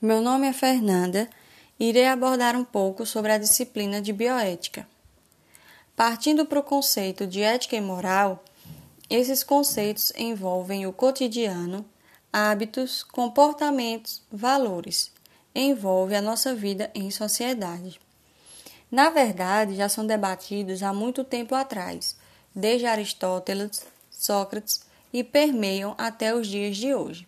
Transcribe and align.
Meu 0.00 0.22
nome 0.22 0.46
é 0.46 0.52
Fernanda 0.52 1.28
e 1.76 1.88
irei 1.88 2.06
abordar 2.06 2.54
um 2.54 2.64
pouco 2.64 3.04
sobre 3.04 3.32
a 3.32 3.38
disciplina 3.38 4.00
de 4.00 4.12
bioética. 4.12 4.86
Partindo 5.96 6.46
para 6.46 6.60
o 6.60 6.62
conceito 6.62 7.26
de 7.26 7.42
ética 7.42 7.74
e 7.74 7.80
moral, 7.80 8.44
esses 9.10 9.42
conceitos 9.42 10.12
envolvem 10.16 10.86
o 10.86 10.92
cotidiano, 10.92 11.84
hábitos, 12.32 13.02
comportamentos, 13.02 14.22
valores, 14.30 15.10
envolve 15.52 16.14
a 16.14 16.22
nossa 16.22 16.54
vida 16.54 16.92
em 16.94 17.10
sociedade. 17.10 18.00
Na 18.92 19.10
verdade, 19.10 19.74
já 19.74 19.88
são 19.88 20.06
debatidos 20.06 20.80
há 20.80 20.92
muito 20.92 21.24
tempo 21.24 21.56
atrás, 21.56 22.14
desde 22.54 22.86
Aristóteles, 22.86 23.84
Sócrates 24.12 24.80
e 25.12 25.24
permeiam 25.24 25.96
até 25.98 26.32
os 26.32 26.46
dias 26.46 26.76
de 26.76 26.94
hoje. 26.94 27.26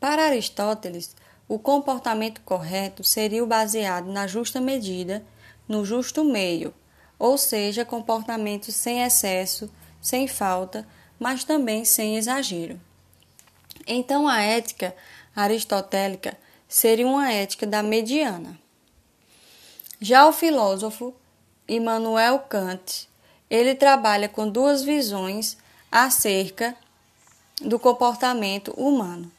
Para 0.00 0.24
Aristóteles, 0.24 1.14
o 1.48 1.58
comportamento 1.58 2.42
correto 2.42 3.02
seria 3.02 3.42
o 3.42 3.46
baseado 3.46 4.12
na 4.12 4.26
justa 4.26 4.60
medida, 4.60 5.24
no 5.66 5.82
justo 5.82 6.22
meio, 6.22 6.74
ou 7.18 7.38
seja, 7.38 7.86
comportamento 7.86 8.70
sem 8.70 9.02
excesso, 9.02 9.70
sem 10.00 10.28
falta, 10.28 10.86
mas 11.18 11.44
também 11.44 11.86
sem 11.86 12.18
exagero. 12.18 12.78
Então, 13.86 14.28
a 14.28 14.42
ética 14.42 14.94
aristotélica 15.34 16.36
seria 16.68 17.06
uma 17.06 17.32
ética 17.32 17.66
da 17.66 17.82
mediana. 17.82 18.58
Já 19.98 20.28
o 20.28 20.32
filósofo 20.32 21.14
Immanuel 21.66 22.40
Kant, 22.40 23.08
ele 23.48 23.74
trabalha 23.74 24.28
com 24.28 24.48
duas 24.48 24.82
visões 24.82 25.56
acerca 25.90 26.76
do 27.62 27.78
comportamento 27.78 28.70
humano 28.76 29.32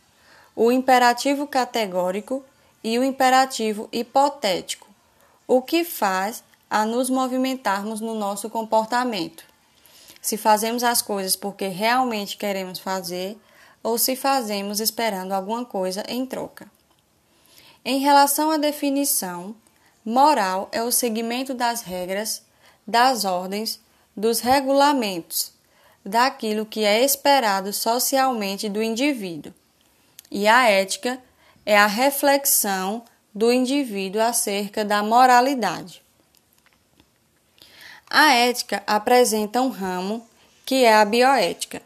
o 0.61 0.73
imperativo 0.73 1.47
categórico 1.47 2.43
e 2.83 2.99
o 2.99 3.03
imperativo 3.05 3.87
hipotético, 3.93 4.89
o 5.47 5.61
que 5.61 5.85
faz 5.85 6.43
a 6.69 6.85
nos 6.85 7.09
movimentarmos 7.09 8.01
no 8.01 8.13
nosso 8.13 8.49
comportamento. 8.49 9.45
Se 10.21 10.35
fazemos 10.35 10.83
as 10.83 11.01
coisas 11.01 11.37
porque 11.37 11.69
realmente 11.69 12.35
queremos 12.35 12.77
fazer 12.77 13.37
ou 13.81 13.97
se 13.97 14.17
fazemos 14.17 14.81
esperando 14.81 15.31
alguma 15.31 15.63
coisa 15.63 16.03
em 16.09 16.25
troca. 16.25 16.69
Em 17.85 17.99
relação 17.99 18.51
à 18.51 18.57
definição, 18.57 19.55
moral 20.03 20.67
é 20.73 20.83
o 20.83 20.91
seguimento 20.91 21.53
das 21.53 21.83
regras, 21.83 22.43
das 22.85 23.23
ordens, 23.23 23.79
dos 24.13 24.41
regulamentos, 24.41 25.53
daquilo 26.05 26.65
que 26.65 26.83
é 26.83 27.01
esperado 27.01 27.71
socialmente 27.71 28.67
do 28.67 28.83
indivíduo 28.83 29.53
e 30.31 30.47
a 30.47 30.69
ética 30.69 31.21
é 31.65 31.77
a 31.77 31.87
reflexão 31.87 33.03
do 33.33 33.51
indivíduo 33.51 34.21
acerca 34.21 34.83
da 34.83 35.03
moralidade. 35.03 36.01
A 38.09 38.33
ética 38.33 38.83
apresenta 38.87 39.61
um 39.61 39.69
ramo 39.69 40.27
que 40.65 40.83
é 40.83 40.95
a 40.95 41.05
bioética, 41.05 41.81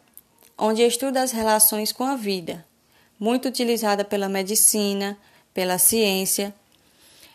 onde 0.58 0.81
estuda 0.81 1.21
as 1.21 1.31
relações 1.31 1.91
com 1.91 2.03
a 2.03 2.16
vida, 2.16 2.66
muito 3.19 3.47
utilizada 3.47 4.05
pela 4.05 4.30
medicina, 4.30 5.17
pela 5.53 5.77
ciência. 5.77 6.53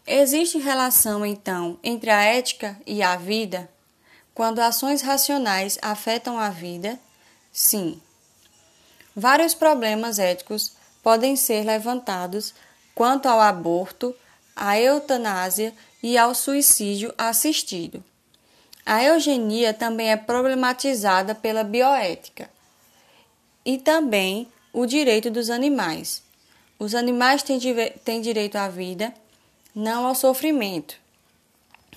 Existe 0.07 0.59
relação, 0.59 1.25
então, 1.25 1.79
entre 1.83 2.11
a 2.11 2.23
ética 2.23 2.81
e 2.87 3.03
a 3.03 3.17
vida? 3.17 3.69
Quando 4.35 4.61
ações 4.61 5.03
racionais 5.03 5.79
afetam 5.83 6.39
a 6.39 6.49
vida? 6.49 6.99
Sim. 7.53 8.01
Vários 9.15 9.53
problemas 9.53 10.19
éticos 10.19 10.78
podem 11.03 11.37
ser 11.37 11.65
levantados 11.65 12.55
quanto 12.95 13.27
ao 13.27 13.41
aborto, 13.41 14.15
à 14.55 14.79
eutanásia 14.79 15.73
e 16.03 16.19
ao 16.19 16.35
suicídio 16.35 17.15
assistido. 17.17 18.03
A 18.85 19.05
eugenia 19.05 19.75
também 19.75 20.11
é 20.11 20.17
problematizada 20.17 21.35
pela 21.35 21.63
bioética 21.63 22.51
e 23.65 23.79
também 23.79 24.49
o 24.73 24.87
direito 24.87 25.31
dos 25.31 25.51
animais. 25.51 26.23
Os 26.79 26.95
animais 26.95 27.43
têm, 27.43 27.59
têm 28.05 28.21
direito 28.21 28.57
à 28.57 28.69
vida, 28.69 29.13
não 29.75 30.07
ao 30.07 30.15
sofrimento. 30.15 30.97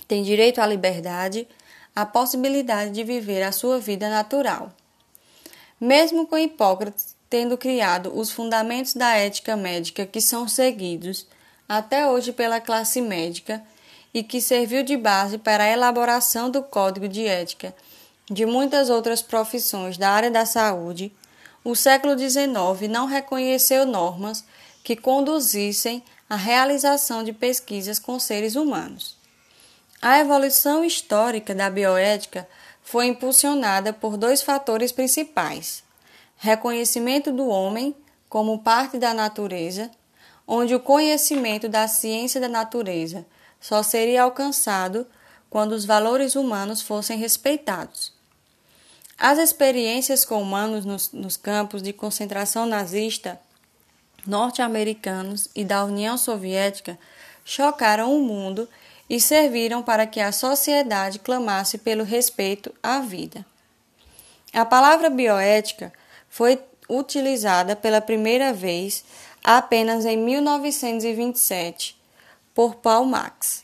Têm 0.06 0.22
direito 0.22 0.60
à 0.60 0.66
liberdade, 0.66 1.48
à 1.96 2.04
possibilidade 2.04 2.90
de 2.90 3.02
viver 3.02 3.42
a 3.42 3.52
sua 3.52 3.78
vida 3.78 4.10
natural. 4.10 4.72
Mesmo 5.80 6.26
com 6.26 6.36
Hipócrates 6.36 7.16
tendo 7.32 7.56
criado 7.56 8.12
os 8.14 8.30
fundamentos 8.30 8.92
da 8.92 9.16
ética 9.16 9.56
médica 9.56 10.04
que 10.04 10.20
são 10.20 10.46
seguidos 10.46 11.26
até 11.66 12.06
hoje 12.06 12.30
pela 12.30 12.60
classe 12.60 13.00
médica 13.00 13.64
e 14.12 14.22
que 14.22 14.38
serviu 14.38 14.82
de 14.82 14.98
base 14.98 15.38
para 15.38 15.64
a 15.64 15.68
elaboração 15.70 16.50
do 16.50 16.62
Código 16.62 17.08
de 17.08 17.24
Ética 17.26 17.74
de 18.30 18.44
muitas 18.44 18.90
outras 18.90 19.22
profissões 19.22 19.96
da 19.96 20.10
área 20.10 20.30
da 20.30 20.44
saúde, 20.44 21.10
o 21.64 21.74
século 21.74 22.18
XIX 22.18 22.86
não 22.90 23.06
reconheceu 23.06 23.86
normas 23.86 24.44
que 24.84 24.94
conduzissem 24.94 26.04
à 26.28 26.36
realização 26.36 27.24
de 27.24 27.32
pesquisas 27.32 27.98
com 27.98 28.18
seres 28.18 28.56
humanos. 28.56 29.16
A 30.02 30.18
evolução 30.18 30.84
histórica 30.84 31.54
da 31.54 31.70
bioética 31.70 32.46
foi 32.82 33.06
impulsionada 33.06 33.90
por 33.90 34.18
dois 34.18 34.42
fatores 34.42 34.92
principais 34.92 35.82
reconhecimento 36.42 37.30
do 37.30 37.46
homem 37.46 37.94
como 38.28 38.58
parte 38.58 38.98
da 38.98 39.14
natureza, 39.14 39.88
onde 40.44 40.74
o 40.74 40.80
conhecimento 40.80 41.68
da 41.68 41.86
ciência 41.86 42.40
da 42.40 42.48
natureza 42.48 43.24
só 43.60 43.80
seria 43.80 44.24
alcançado 44.24 45.06
quando 45.48 45.70
os 45.70 45.84
valores 45.84 46.34
humanos 46.34 46.82
fossem 46.82 47.16
respeitados. 47.16 48.12
As 49.16 49.38
experiências 49.38 50.24
com 50.24 50.42
humanos 50.42 50.84
nos, 50.84 51.12
nos 51.12 51.36
campos 51.36 51.80
de 51.80 51.92
concentração 51.92 52.66
nazista 52.66 53.40
norte-americanos 54.26 55.48
e 55.54 55.64
da 55.64 55.84
União 55.84 56.18
Soviética 56.18 56.98
chocaram 57.44 58.16
o 58.16 58.20
mundo 58.20 58.68
e 59.08 59.20
serviram 59.20 59.80
para 59.80 60.08
que 60.08 60.18
a 60.18 60.32
sociedade 60.32 61.20
clamasse 61.20 61.78
pelo 61.78 62.02
respeito 62.02 62.74
à 62.82 62.98
vida. 62.98 63.46
A 64.52 64.64
palavra 64.64 65.08
bioética 65.08 65.92
foi 66.32 66.58
utilizada 66.88 67.76
pela 67.76 68.00
primeira 68.00 68.52
vez 68.54 69.04
apenas 69.44 70.06
em 70.06 70.16
1927 70.16 72.00
por 72.54 72.76
Paul 72.76 73.04
Marx. 73.04 73.62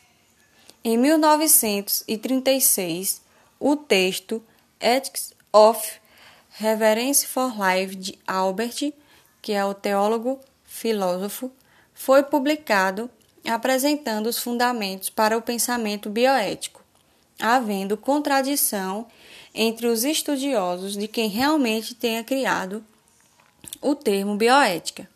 Em 0.84 0.99
1936, 0.99 3.23
o 3.59 3.75
texto 3.75 4.45
Ethics 4.79 5.33
of 5.51 5.99
Reverence 6.51 7.27
for 7.27 7.55
Life 7.59 7.97
de 7.97 8.19
Albert, 8.27 8.93
que 9.41 9.55
é 9.55 9.65
o 9.65 9.73
teólogo 9.73 10.39
filósofo, 10.67 11.50
foi 11.95 12.23
publicado 12.23 13.11
apresentando 13.49 14.27
os 14.27 14.39
fundamentos 14.39 15.09
para 15.09 15.39
o 15.39 15.43
pensamento 15.43 16.11
bioético, 16.11 16.85
havendo 17.41 17.97
contradição 17.97 19.06
entre 19.60 19.88
os 19.88 20.04
estudiosos 20.04 20.96
de 20.96 21.08
quem 21.08 21.28
realmente 21.28 21.92
tenha 21.92 22.22
criado 22.22 22.84
o 23.82 23.92
termo 23.92 24.36
bioética. 24.36 25.08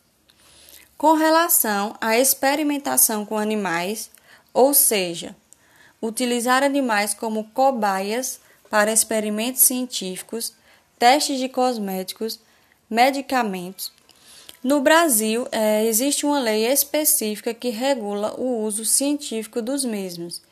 Com 0.99 1.13
relação 1.13 1.97
à 2.01 2.19
experimentação 2.19 3.25
com 3.25 3.39
animais, 3.39 4.11
ou 4.53 4.75
seja, 4.75 5.37
utilizar 6.01 6.65
animais 6.65 7.15
como 7.15 7.45
cobaias 7.55 8.41
para 8.69 8.93
experimentos 8.93 9.63
científicos, 9.63 10.53
testes 10.99 11.39
de 11.39 11.49
cosméticos, 11.49 12.41
medicamentos. 12.91 13.93
No 14.63 14.81
Brasil, 14.81 15.47
é, 15.53 15.87
existe 15.87 16.27
uma 16.27 16.41
lei 16.41 16.67
específica 16.67 17.55
que 17.55 17.69
regula 17.69 18.35
o 18.37 18.65
uso 18.65 18.85
científico 18.85 19.63
dos 19.63 19.85
mesmos 19.85 20.43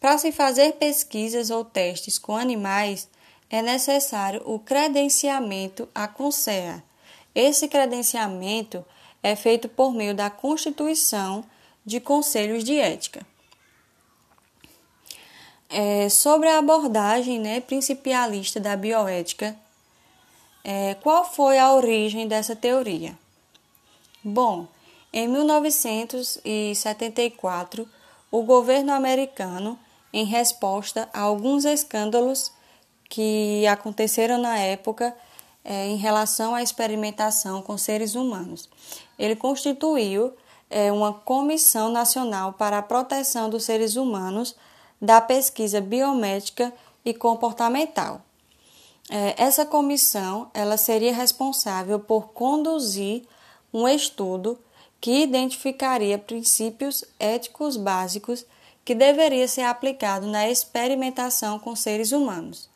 Para 0.00 0.16
se 0.16 0.32
fazer 0.32 0.72
pesquisas 0.74 1.50
ou 1.50 1.64
testes 1.64 2.18
com 2.18 2.36
animais, 2.36 3.08
é 3.50 3.60
necessário 3.60 4.40
o 4.46 4.60
credenciamento 4.60 5.88
à 5.94 6.06
CONSEA. 6.06 6.84
Esse 7.34 7.66
credenciamento 7.66 8.84
é 9.22 9.36
feito 9.36 9.68
por 9.68 9.92
meio 9.92 10.14
da 10.14 10.30
constituição 10.30 11.44
de 11.84 12.00
conselhos 12.00 12.62
de 12.62 12.78
ética. 12.78 13.26
É, 15.68 16.08
sobre 16.08 16.48
a 16.48 16.58
abordagem 16.58 17.38
né, 17.38 17.60
principialista 17.60 18.58
da 18.58 18.74
bioética, 18.76 19.54
é, 20.62 20.94
qual 20.94 21.24
foi 21.24 21.58
a 21.58 21.72
origem 21.72 22.28
dessa 22.28 22.56
teoria? 22.56 23.18
Bom, 24.22 24.68
em 25.12 25.26
1974, 25.26 27.88
o 28.30 28.42
governo 28.42 28.92
americano, 28.92 29.76
em 30.12 30.24
resposta 30.24 31.08
a 31.12 31.20
alguns 31.20 31.64
escândalos 31.64 32.52
que 33.10 33.66
aconteceram 33.66 34.38
na 34.38 34.56
época 34.56 35.14
é, 35.62 35.88
em 35.88 35.96
relação 35.96 36.54
à 36.54 36.62
experimentação 36.62 37.60
com 37.60 37.76
seres 37.76 38.14
humanos, 38.14 38.70
ele 39.18 39.36
constituiu 39.36 40.32
é, 40.70 40.90
uma 40.90 41.12
Comissão 41.12 41.90
Nacional 41.90 42.54
para 42.54 42.78
a 42.78 42.82
Proteção 42.82 43.50
dos 43.50 43.64
Seres 43.64 43.96
Humanos 43.96 44.54
da 45.02 45.20
pesquisa 45.20 45.80
biomédica 45.80 46.72
e 47.04 47.12
comportamental. 47.12 48.22
É, 49.10 49.34
essa 49.36 49.66
comissão 49.66 50.48
ela 50.54 50.76
seria 50.76 51.12
responsável 51.12 51.98
por 51.98 52.28
conduzir 52.28 53.24
um 53.74 53.88
estudo 53.88 54.56
que 55.00 55.22
identificaria 55.22 56.16
princípios 56.16 57.04
éticos 57.18 57.76
básicos 57.76 58.46
que 58.84 58.94
deveria 58.94 59.48
ser 59.48 59.62
aplicado 59.62 60.28
na 60.28 60.48
experimentação 60.48 61.58
com 61.58 61.74
seres 61.74 62.12
humanos. 62.12 62.69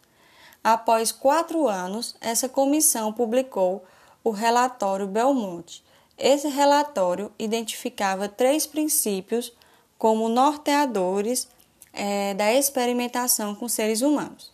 Após 0.64 1.12
quatro 1.12 1.68
anos, 1.68 2.16
essa 2.22 2.48
comissão 2.48 3.12
publicou 3.12 3.84
o 4.24 4.30
relatório 4.30 5.06
Belmonte. 5.06 5.84
Esse 6.16 6.48
relatório 6.48 7.30
identificava 7.38 8.30
três 8.30 8.66
princípios 8.66 9.52
como 9.98 10.26
norteadores 10.26 11.46
é, 11.92 12.32
da 12.32 12.50
experimentação 12.54 13.54
com 13.54 13.68
seres 13.68 14.00
humanos. 14.00 14.50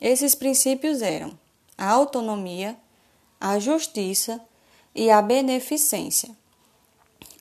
Esses 0.00 0.34
princípios 0.34 1.00
eram 1.00 1.38
a 1.78 1.88
autonomia, 1.88 2.76
a 3.40 3.60
justiça 3.60 4.40
e 4.92 5.08
a 5.08 5.22
beneficência. 5.22 6.36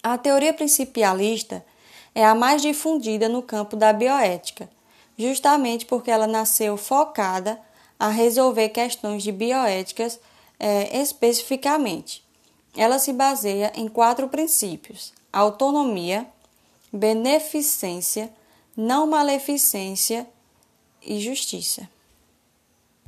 A 0.03 0.19
teoria 0.19 0.53
principialista 0.53 1.65
é 2.13 2.23
a 2.23 2.35
mais 2.35 2.61
difundida 2.61 3.27
no 3.27 3.41
campo 3.41 3.75
da 3.75 3.91
bioética, 3.91 4.69
justamente 5.17 5.87
porque 5.87 6.11
ela 6.11 6.27
nasceu 6.27 6.77
focada 6.77 7.59
a 8.03 8.09
resolver 8.09 8.67
questões 8.67 9.23
de 9.23 9.31
bioéticas 9.31 10.19
é, 10.59 11.01
especificamente. 11.01 12.21
Ela 12.75 12.99
se 12.99 13.13
baseia 13.13 13.71
em 13.75 13.87
quatro 13.87 14.27
princípios: 14.27 15.13
autonomia, 15.31 16.27
beneficência, 16.91 18.29
não 18.75 19.07
maleficência 19.07 20.27
e 21.01 21.17
justiça. 21.21 21.87